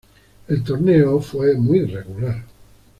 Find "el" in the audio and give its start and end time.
0.47-0.63